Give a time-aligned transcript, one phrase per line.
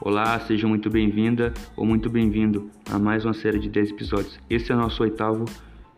[0.00, 4.38] Olá, seja muito bem-vinda ou muito bem-vindo a mais uma série de 10 episódios.
[4.48, 5.44] Esse é o nosso oitavo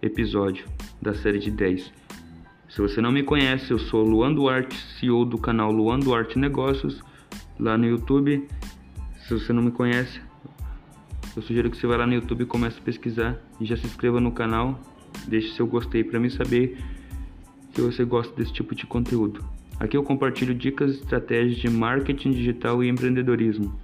[0.01, 0.65] episódio
[1.03, 1.93] da série de 10.
[2.71, 7.03] Se você não me conhece, eu sou Luan Duarte, CEO do canal Luan Duarte Negócios,
[7.59, 8.49] lá no YouTube.
[9.29, 10.19] Se você não me conhece,
[11.37, 14.19] eu sugiro que você vá lá no YouTube comece a pesquisar e já se inscreva
[14.19, 14.81] no canal.
[15.29, 16.79] Deixe seu gostei para mim saber
[17.75, 19.45] que você gosta desse tipo de conteúdo.
[19.79, 23.79] Aqui eu compartilho dicas e estratégias de marketing digital e empreendedorismo.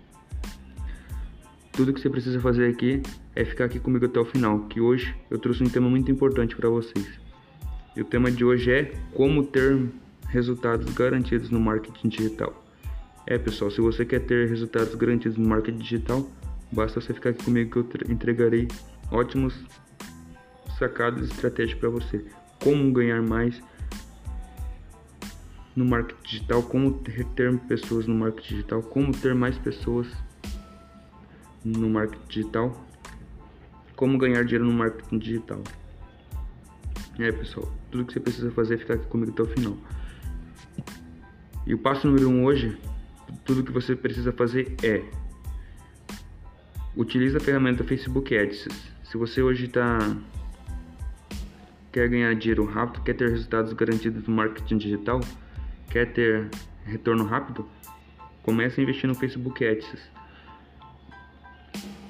[1.76, 3.02] Tudo que você precisa fazer aqui
[3.34, 6.56] é ficar aqui comigo até o final, que hoje eu trouxe um tema muito importante
[6.56, 7.06] para vocês.
[7.94, 9.86] E o tema de hoje é como ter
[10.26, 12.64] resultados garantidos no marketing digital.
[13.26, 16.26] É, pessoal, se você quer ter resultados garantidos no marketing digital,
[16.72, 18.68] basta você ficar aqui comigo que eu entregarei
[19.10, 19.54] ótimos
[20.78, 22.24] sacadas e estratégias para você.
[22.58, 23.60] Como ganhar mais
[25.74, 30.08] no marketing digital, como ter pessoas no marketing digital, como ter mais pessoas
[31.66, 32.86] no marketing digital,
[33.94, 35.62] como ganhar dinheiro no marketing digital.
[37.18, 39.76] É pessoal, tudo que você precisa fazer é ficar aqui comigo até o final.
[41.66, 42.78] E o passo número um hoje,
[43.44, 45.02] tudo que você precisa fazer é
[46.94, 48.68] utilize a ferramenta Facebook Ads.
[49.04, 49.98] Se você hoje está
[51.90, 55.20] quer ganhar dinheiro rápido, quer ter resultados garantidos no marketing digital,
[55.90, 56.48] Quer ter
[56.84, 57.66] retorno rápido?
[58.42, 60.10] Comece a investir no Facebook Ads.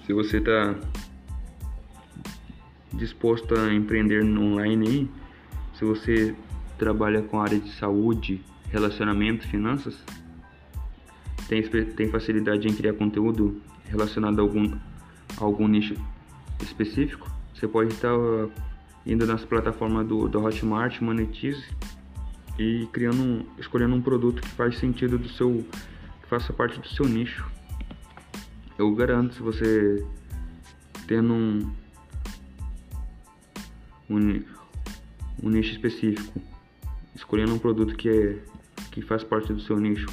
[0.06, 0.76] Se você está
[2.94, 5.10] disposto a empreender online
[5.74, 6.34] se você
[6.78, 8.40] trabalha com área de saúde,
[8.70, 9.98] relacionamento, finanças,
[11.48, 14.72] tem, tem facilidade em criar conteúdo relacionado a algum,
[15.38, 15.94] a algum nicho
[16.62, 18.14] específico, você pode estar
[19.04, 21.68] indo nas plataformas do, do Hotmart, Monetize
[22.58, 25.66] e criando escolhendo um produto que faz sentido do seu
[26.22, 27.55] que faça parte do seu nicho.
[28.78, 30.04] Eu garanto se você
[31.06, 31.70] tendo um
[34.08, 34.42] um,
[35.42, 36.40] um nicho específico,
[37.14, 38.38] escolhendo um produto que é
[38.92, 40.06] que faz parte do seu nicho,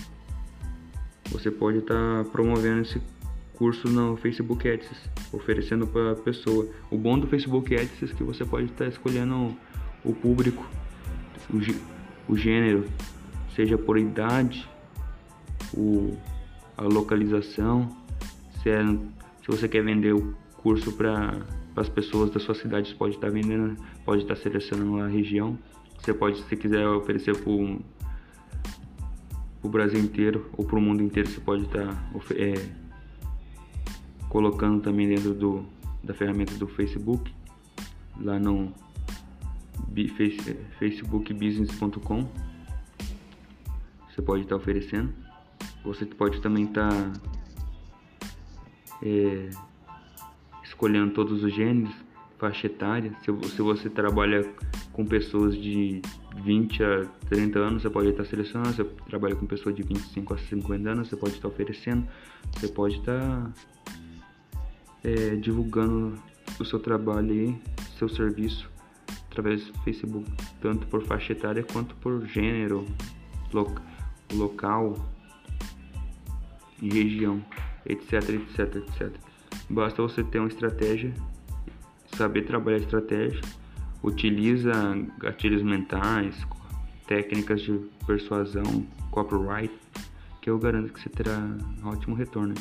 [1.31, 3.01] você pode estar tá promovendo esse
[3.53, 4.89] curso no Facebook Ads,
[5.31, 6.67] oferecendo para a pessoa.
[6.91, 9.55] O bom do Facebook Ads é que você pode estar tá escolhendo
[10.03, 10.67] o público,
[11.49, 12.85] o, o gênero,
[13.55, 14.67] seja por idade,
[15.73, 16.17] o,
[16.77, 17.89] a localização,
[18.63, 22.95] se, é, se você quer vender o curso para as pessoas da sua cidade, você
[22.95, 25.59] pode estar tá vendendo, pode estar tá selecionando a região.
[25.99, 27.81] Você pode, se quiser oferecer para o
[29.69, 32.53] Brasil inteiro ou para o mundo inteiro, você pode estar tá, é,
[34.29, 35.65] colocando também dentro do,
[36.01, 37.31] da ferramenta do Facebook,
[38.19, 38.71] lá no
[40.79, 42.27] facebookbusiness.com
[44.09, 45.13] você pode estar tá oferecendo
[45.83, 47.11] você pode também estar tá,
[49.03, 49.49] é,
[50.63, 51.93] escolhendo todos os gêneros
[52.43, 53.11] faixa etária.
[53.21, 54.43] Se, se você trabalha
[54.91, 56.01] com pessoas de
[56.43, 58.73] 20 a 30 anos você pode estar selecionando.
[58.73, 62.05] Se você trabalha com pessoas de 25 a 50 anos você pode estar oferecendo.
[62.53, 63.53] Você pode estar
[65.03, 66.15] é, divulgando
[66.59, 67.61] o seu trabalho aí,
[67.97, 68.69] seu serviço
[69.29, 70.29] através do Facebook,
[70.61, 72.85] tanto por faixa etária quanto por gênero,
[74.31, 74.95] local
[76.79, 77.43] e região,
[77.85, 79.11] etc, etc, etc.
[79.69, 81.13] Basta você ter uma estratégia,
[82.15, 83.41] saber trabalhar estratégia,
[84.01, 84.71] utiliza
[85.19, 86.35] gatilhos mentais,
[87.07, 89.73] técnicas de persuasão, copyright,
[90.41, 91.39] que eu garanto que você terá
[91.83, 92.53] um ótimo retorno.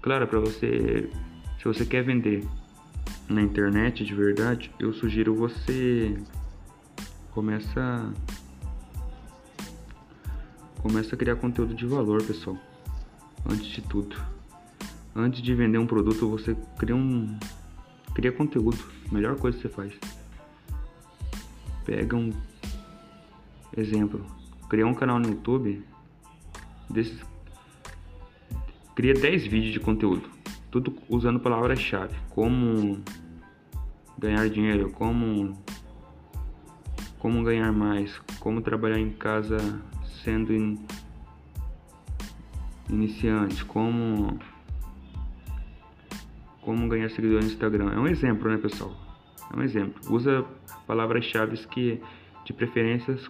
[0.00, 1.10] Claro, para você,
[1.58, 2.46] se você quer vender
[3.28, 6.16] na internet de verdade, eu sugiro você
[7.32, 8.12] começa
[10.82, 12.58] começa a criar conteúdo de valor, pessoal.
[13.48, 14.16] Antes de tudo.
[15.14, 17.38] Antes de vender um produto, você cria um
[18.14, 18.78] cria conteúdo,
[19.10, 19.92] melhor coisa que você faz.
[21.84, 22.32] Pega um
[23.76, 24.24] exemplo,
[24.68, 25.84] criar um canal no YouTube
[26.88, 27.18] desses
[28.94, 30.28] cria 10 vídeos de conteúdo,
[30.70, 33.02] tudo usando palavras-chave, como
[34.18, 35.56] ganhar dinheiro, como
[37.18, 39.56] como ganhar mais, como trabalhar em casa
[40.24, 40.84] sendo in,
[42.90, 44.38] iniciante, como
[46.60, 47.90] como ganhar seguidores no Instagram.
[47.92, 48.94] É um exemplo, né, pessoal?
[49.52, 50.00] É um exemplo.
[50.12, 50.44] Usa
[50.86, 52.00] palavras-chave que
[52.44, 53.28] de preferências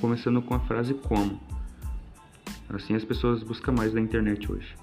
[0.00, 1.40] começando com a frase como.
[2.68, 4.74] Assim as pessoas buscam mais na internet hoje.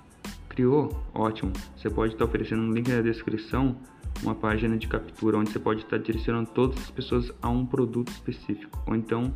[0.49, 0.89] Criou?
[1.13, 1.53] Ótimo.
[1.75, 3.77] Você pode estar oferecendo um link na descrição
[4.21, 8.09] uma página de captura onde você pode estar direcionando todas as pessoas a um produto
[8.09, 9.33] específico ou então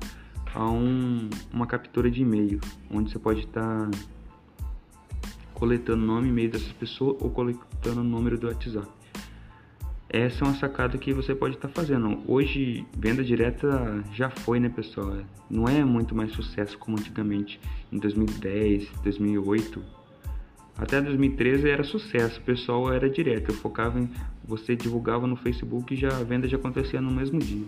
[0.54, 2.60] a um, uma captura de e-mail
[2.92, 3.90] onde você pode estar
[5.56, 8.88] coletando nome e e-mail dessas pessoas ou coletando o número do WhatsApp.
[10.07, 12.19] Essa é uma sacada que você pode estar tá fazendo.
[12.28, 15.18] Hoje, venda direta já foi, né, pessoal?
[15.50, 17.60] Não é muito mais sucesso como antigamente,
[17.92, 19.81] em 2010, 2008.
[20.78, 23.51] Até 2013 era sucesso, o pessoal era direto.
[23.51, 24.10] Eu focava em.
[24.46, 27.66] Você divulgava no Facebook e já, a venda já acontecia no mesmo dia.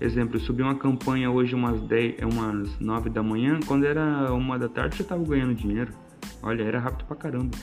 [0.00, 4.58] Exemplo, eu subi uma campanha hoje umas 10, umas 9 da manhã, quando era uma
[4.58, 5.92] da tarde já estava ganhando dinheiro.
[6.42, 7.56] Olha, era rápido pra caramba.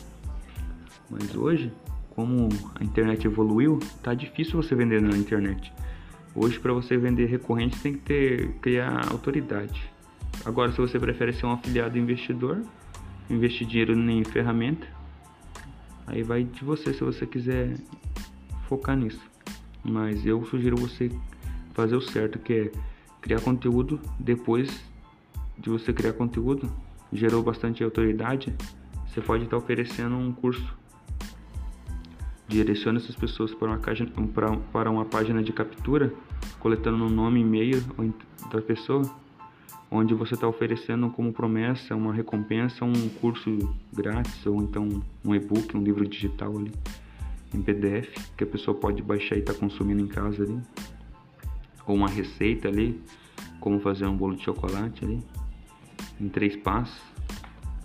[1.10, 1.72] Mas hoje,
[2.16, 2.50] como
[2.80, 5.74] a internet evoluiu, tá difícil você vender na internet.
[6.34, 9.92] Hoje para você vender recorrente tem que ter criar autoridade.
[10.46, 12.64] Agora se você prefere ser um afiliado investidor,
[13.30, 14.88] investir dinheiro em ferramenta,
[16.08, 17.76] aí vai de você se você quiser
[18.68, 19.22] focar nisso.
[19.84, 21.12] Mas eu sugiro você
[21.74, 22.72] fazer o certo, que é
[23.20, 24.84] criar conteúdo depois
[25.58, 26.72] de você criar conteúdo,
[27.12, 28.54] gerou bastante autoridade,
[29.08, 30.76] você pode estar oferecendo um curso.
[32.48, 34.12] Direcione essas pessoas para uma, página,
[34.74, 36.14] para uma página de captura,
[36.60, 37.82] coletando o nome e e-mail
[38.52, 39.04] da pessoa,
[39.90, 43.58] onde você está oferecendo como promessa uma recompensa, um curso
[43.94, 46.72] grátis ou então um e-book, um livro digital ali
[47.54, 50.60] em PDF que a pessoa pode baixar e estar tá consumindo em casa ali
[51.86, 53.02] ou uma receita ali,
[53.60, 55.20] como fazer um bolo de chocolate ali,
[56.22, 57.02] em três passos.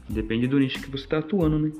[0.09, 1.73] Depende do nicho que você está atuando, né?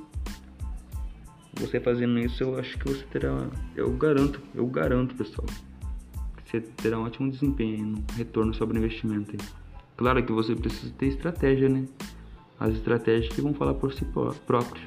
[1.55, 5.47] Você fazendo isso, eu acho que você terá, eu garanto, eu garanto, pessoal,
[6.37, 9.31] que você terá um ótimo desempenho, um retorno sobre o investimento.
[9.31, 9.47] Aí.
[9.95, 11.85] Claro que você precisa ter estratégia, né?
[12.59, 14.05] As estratégias que vão falar por si
[14.45, 14.85] próprios.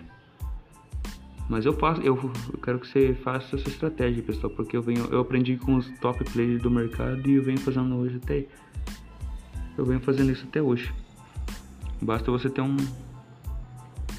[1.49, 2.17] Mas eu faço, eu,
[2.63, 6.23] quero que você faça essa estratégia, pessoal, porque eu venho, eu aprendi com os top
[6.31, 8.47] players do mercado e eu venho fazendo hoje até
[9.77, 10.93] eu venho fazendo isso até hoje.
[12.03, 12.77] Basta você ter um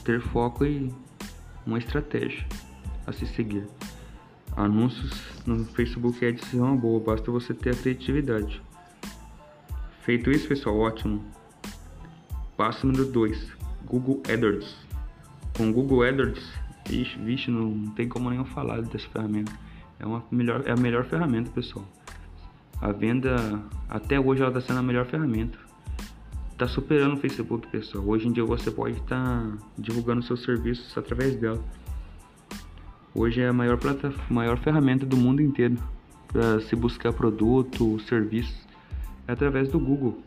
[0.04, 0.92] ter foco e
[1.66, 2.45] uma estratégia
[3.06, 3.68] a se seguir.
[4.56, 5.12] Anúncios
[5.45, 8.62] no Facebook Ads é uma boa, basta você ter a criatividade.
[10.01, 11.24] Feito isso, pessoal, ótimo.
[12.57, 13.51] Passo número 2,
[13.86, 14.75] Google AdWords.
[15.56, 19.51] Com Google AdWords Ixi, vixe, não tem como nenhum falar dessa ferramenta.
[20.00, 21.86] É, uma melhor, é a melhor ferramenta, pessoal.
[22.81, 25.57] A venda, até hoje, ela está sendo a melhor ferramenta.
[26.62, 28.06] Está superando o Facebook, pessoal.
[28.08, 31.60] Hoje em dia você pode estar tá divulgando seus serviços através dela.
[33.16, 33.80] Hoje é a maior,
[34.30, 35.75] maior ferramenta do mundo inteiro
[36.28, 38.54] para se buscar produto, serviço,
[39.28, 40.22] é através do Google.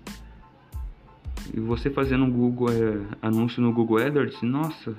[1.57, 4.93] E você fazendo um Google é, anúncio no Google AdWords, nossa,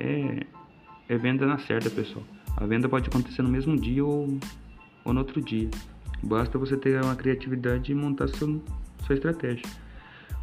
[0.00, 0.44] é,
[1.08, 2.24] é venda na certa, pessoal.
[2.56, 4.40] A venda pode acontecer no mesmo dia ou,
[5.04, 5.70] ou no outro dia.
[6.20, 8.60] Basta você ter uma criatividade e montar sua,
[9.06, 9.85] sua estratégia.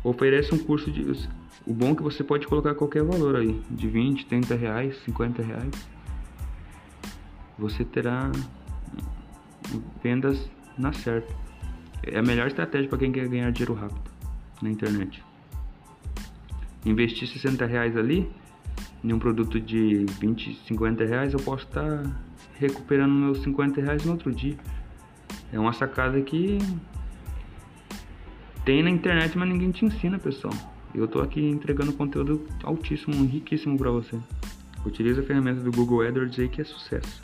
[0.04, 1.02] Oferece um curso de.
[1.66, 5.42] O bom é que você pode colocar qualquer valor aí, de 20, 30 reais, 50
[5.42, 5.72] reais.
[7.58, 8.30] Você terá
[10.04, 11.34] vendas na certa.
[12.04, 14.12] É a melhor estratégia para quem quer ganhar dinheiro rápido
[14.62, 15.24] na internet.
[16.86, 18.30] Investir 60 reais ali
[19.04, 22.12] em um produto de 20, 50 reais, eu posso estar tá
[22.56, 24.56] recuperando meus 50 reais no outro dia.
[25.52, 26.58] É uma sacada que
[28.66, 30.54] tem na internet, mas ninguém te ensina, pessoal.
[30.94, 34.18] Eu estou aqui entregando conteúdo altíssimo, riquíssimo para você.
[34.86, 37.24] Utilize a ferramenta do Google AdWords aí que é sucesso.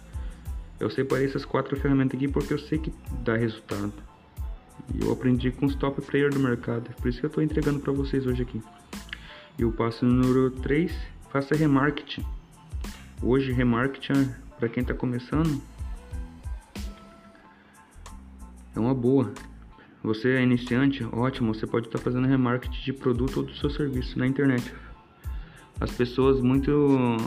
[0.80, 2.92] Eu separei essas quatro ferramentas aqui porque eu sei que
[3.24, 3.94] dá resultado.
[4.96, 6.90] E eu aprendi com os top players do mercado.
[6.96, 8.62] Por isso que eu estou entregando para vocês hoje aqui.
[9.58, 10.92] E o passo número 3
[11.32, 12.26] faça remarketing.
[13.22, 15.62] Hoje, remarketing, para quem está começando,
[18.76, 19.34] é uma boa.
[20.02, 24.18] Você é iniciante, ótimo, você pode estar fazendo remarketing de produto ou do seu serviço
[24.18, 24.74] na internet.
[25.80, 27.18] As pessoas muito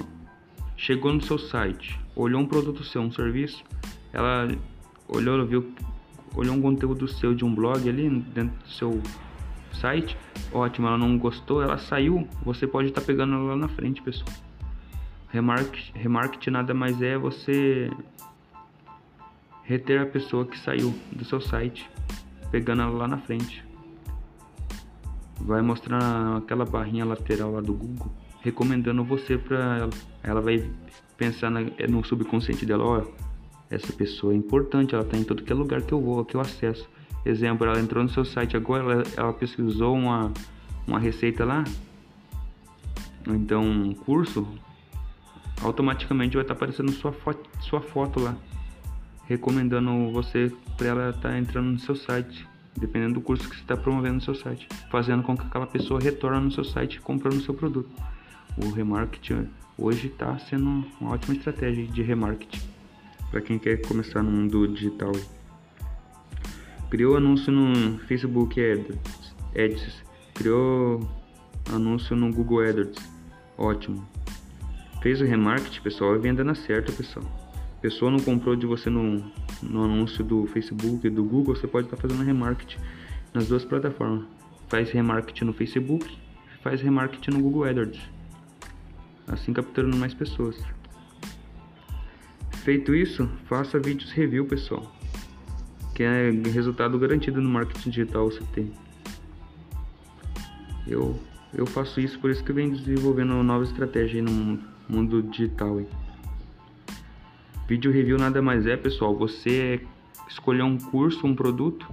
[0.77, 3.63] chegou no seu site, olhou um produto seu, um serviço,
[4.13, 4.49] ela
[5.07, 5.73] olhou, viu,
[6.35, 9.03] olhou um conteúdo seu de um blog ali dentro do seu
[9.75, 10.17] site,
[10.51, 14.31] ótimo, ela não gostou, ela saiu, você pode estar pegando ela lá na frente, pessoal.
[15.29, 17.91] Remarketing, remarketing nada mais é você
[19.63, 21.89] reter a pessoa que saiu do seu site,
[22.53, 23.65] pegando ela lá na frente.
[25.41, 29.91] Vai mostrar aquela barrinha lateral lá do Google, recomendando você para ela.
[30.23, 30.71] Ela vai
[31.17, 33.03] pensar no subconsciente dela, ó,
[33.71, 36.37] essa pessoa é importante, ela está em todo que é lugar que eu vou, que
[36.37, 36.89] eu acesso.
[37.25, 40.31] Exemplo, ela entrou no seu site agora, ela, ela pesquisou uma,
[40.87, 41.65] uma receita lá,
[43.27, 44.47] então um curso,
[45.63, 48.37] automaticamente vai estar aparecendo sua foto, sua foto lá,
[49.27, 53.63] recomendando você para ela estar tá entrando no seu site, dependendo do curso que você
[53.63, 57.39] está promovendo no seu site, fazendo com que aquela pessoa retorne no seu site comprando
[57.39, 57.91] o seu produto.
[58.57, 59.49] O remarketing
[59.79, 62.61] hoje está sendo uma ótima estratégia de remarketing
[63.31, 65.13] para quem quer começar no mundo digital.
[66.91, 70.03] Criou anúncio no Facebook Ads, Ads
[70.35, 71.01] criou
[71.71, 73.11] anúncio no Google AdWords,
[73.57, 74.07] ótimo.
[75.03, 77.42] Fez o remarketing, pessoal, e venda na certa, pessoal.
[77.83, 79.21] Pessoa não comprou de você no,
[79.61, 82.79] no anúncio do Facebook e do Google, você pode estar tá fazendo remarketing
[83.35, 84.25] nas duas plataformas.
[84.69, 86.17] Faz remarketing no Facebook,
[86.63, 88.01] faz remarketing no Google AdWords.
[89.27, 90.57] Assim capturando mais pessoas.
[92.63, 94.91] Feito isso, faça vídeos review, pessoal.
[95.93, 98.71] Que é resultado garantido no marketing digital você tem.
[100.87, 101.19] Eu,
[101.53, 105.79] eu faço isso, por isso que eu venho desenvolvendo novas estratégias no mundo digital.
[105.79, 106.02] Aí.
[107.69, 109.81] Vídeo review nada mais é, pessoal, você
[110.29, 111.87] escolher um curso, um produto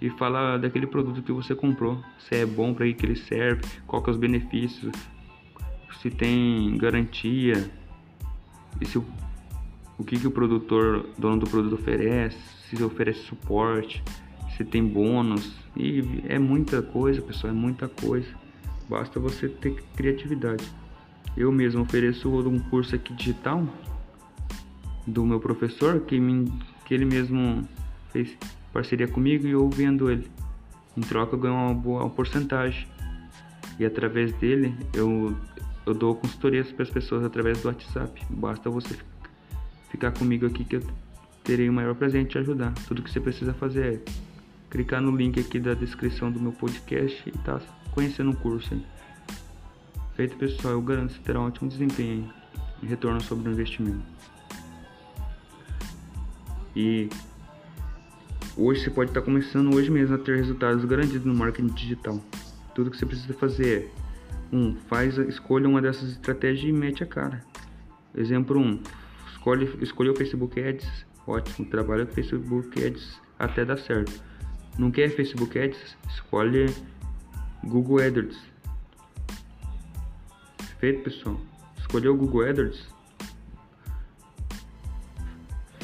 [0.00, 4.02] e falar daquele produto que você comprou, se é bom para que ele serve, qual
[4.02, 4.92] que é os benefícios,
[6.00, 7.70] se tem garantia,
[8.80, 9.04] e se o,
[9.98, 12.38] o que, que o produtor, dono do produto oferece,
[12.68, 14.04] se oferece suporte,
[14.56, 18.28] se tem bônus, e é muita coisa, pessoal, é muita coisa.
[18.88, 20.64] Basta você ter criatividade.
[21.36, 23.66] Eu mesmo ofereço um curso aqui digital
[25.06, 26.50] do meu professor que, me,
[26.84, 27.68] que ele mesmo
[28.12, 28.36] fez
[28.72, 30.28] parceria comigo e eu vendo ele.
[30.96, 32.86] Em troca eu ganho uma boa porcentagem.
[33.78, 35.36] E através dele eu,
[35.86, 38.20] eu dou consultorias para as pessoas através do WhatsApp.
[38.30, 38.96] Basta você
[39.90, 40.82] ficar comigo aqui que eu
[41.42, 42.72] terei o maior prazer em te ajudar.
[42.86, 44.12] Tudo que você precisa fazer é
[44.70, 47.60] clicar no link aqui da descrição do meu podcast e tá
[47.92, 48.74] conhecendo o curso.
[48.74, 48.84] Aí.
[50.16, 52.32] Feito pessoal, eu garanto que você terá um ótimo desempenho
[52.82, 54.02] e retorno sobre o investimento.
[56.74, 57.08] E
[58.56, 62.20] hoje você pode estar começando hoje mesmo a ter resultados garantidos no marketing digital.
[62.74, 63.90] Tudo que você precisa fazer
[64.52, 67.44] é um, faz, escolha uma dessas estratégias e mete a cara.
[68.16, 68.80] Exemplo 1, um,
[69.32, 74.12] escolhe, escolhe o Facebook Ads, ótimo, trabalha com Facebook Ads até dar certo
[74.78, 75.96] não quer Facebook Ads?
[76.08, 76.66] Escolhe
[77.62, 78.36] Google AdWords.
[80.78, 81.40] Feito, pessoal.
[81.78, 82.93] Escolheu o Google AdWords.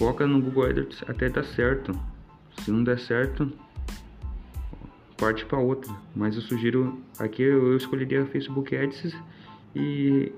[0.00, 1.92] Foca no Google AdWords até dar certo.
[2.64, 3.52] Se não der certo,
[5.19, 5.95] parte para outra.
[6.16, 9.14] Mas eu sugiro aqui eu escolheria Facebook Ads
[9.76, 10.33] e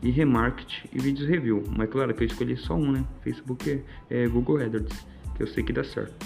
[0.00, 1.64] e remarket e vídeos review.
[1.76, 3.04] Mas claro que eu escolhi só um, né?
[3.24, 3.68] Facebook
[4.08, 6.24] é, é Google AdWords, que eu sei que dá certo.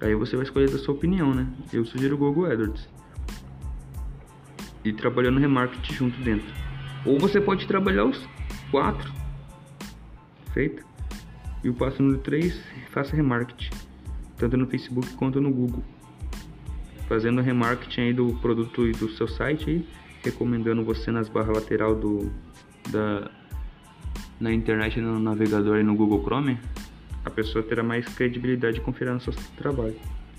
[0.00, 1.46] Aí você vai escolher da sua opinião, né?
[1.72, 2.88] Eu sugiro Google AdWords.
[4.84, 6.52] E trabalhando remarketing junto dentro.
[7.06, 8.20] Ou você pode trabalhar os
[8.72, 9.12] quatro.
[10.52, 10.93] Feito?
[11.64, 13.70] E o passo número 3, faça remarketing.
[14.36, 15.82] Tanto no Facebook quanto no Google.
[17.08, 19.88] Fazendo remarketing aí do produto e do seu site aí,
[20.22, 22.30] recomendando você nas barras lateral do
[22.90, 23.30] da
[24.38, 26.58] na internet no navegador e no Google Chrome
[27.24, 29.96] a pessoa terá mais credibilidade e confiança no seu trabalho.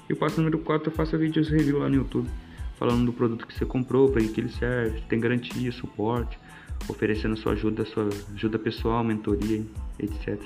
[0.08, 2.30] E o passo número 4, faça vídeos review lá no YouTube,
[2.78, 6.38] falando do produto que você comprou, para que ele serve, tem garantia, suporte,
[6.88, 9.64] oferecendo sua ajuda, sua ajuda pessoal, mentoria,
[9.98, 10.40] etc.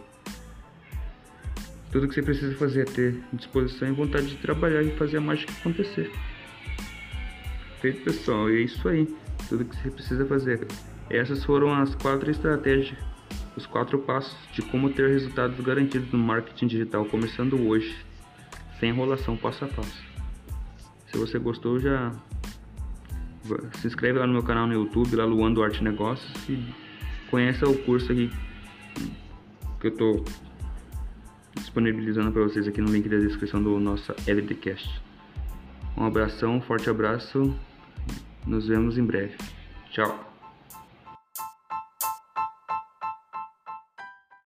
[1.91, 5.21] Tudo que você precisa fazer é ter disposição e vontade de trabalhar e fazer a
[5.21, 6.11] mágica acontecer.
[7.81, 9.07] Feito pessoal, é isso aí.
[9.47, 10.67] Tudo que você precisa fazer.
[11.09, 12.97] Essas foram as quatro estratégias
[13.59, 17.93] os quatro passos de como ter resultados garantidos no marketing digital começando hoje,
[18.79, 20.01] sem enrolação passo a passo.
[21.11, 22.11] Se você gostou, já
[23.79, 26.63] se inscreve lá no meu canal no YouTube, lá Luando Arte Negócios e
[27.29, 28.31] conheça o curso aqui
[29.81, 30.25] que eu estou
[31.69, 34.89] disponibilizando para vocês aqui no link da descrição do nosso LDcast.
[35.95, 37.55] Um abração, um forte abraço.
[38.45, 39.37] Nos vemos em breve.
[39.91, 40.28] Tchau.